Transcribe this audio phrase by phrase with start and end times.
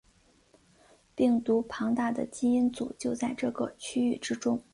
[1.13, 4.59] 病毒庞大的基因组就在这个区域之中。